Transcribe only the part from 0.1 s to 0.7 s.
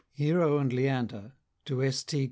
HERO